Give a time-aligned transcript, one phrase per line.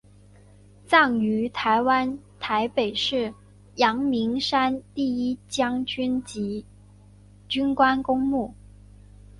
[0.83, 3.31] 葬于台湾台北市
[3.75, 6.65] 阳明山第一将级
[7.47, 8.51] 军官公墓